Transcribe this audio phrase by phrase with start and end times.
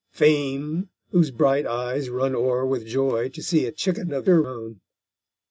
[0.09, 4.81] Fame, whose bright eyes run o'er With joy to see a Chicken of her own.